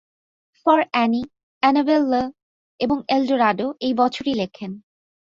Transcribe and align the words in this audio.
For 0.65 0.79
Annie, 0.91 1.21
Annabel 1.63 2.01
Lee 2.11 2.13
এবং 2.79 2.97
Eldorado 3.07 3.67
এই 3.79 3.93
বছরই 3.93 4.33
লেখেন। 4.33 4.71